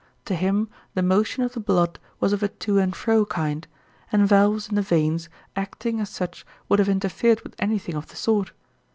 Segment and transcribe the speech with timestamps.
[0.25, 3.67] To him the motion of the blood was of a to and fro kind,
[4.11, 8.15] and valves in the veins acting as such would have interfered with anything of the
[8.15, 8.51] sort.